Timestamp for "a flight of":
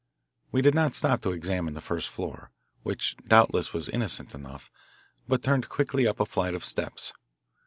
6.19-6.65